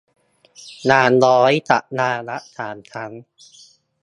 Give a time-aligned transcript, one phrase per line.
[0.85, 3.11] อย่างน้อยสัปดาห์ละ สาม ครั้ง